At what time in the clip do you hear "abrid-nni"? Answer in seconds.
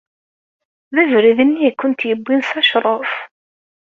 1.03-1.61